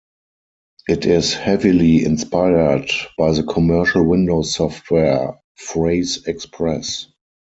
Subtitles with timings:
[0.89, 7.05] It is heavily inspired by the commercial Windows software 'PhraseExpress'.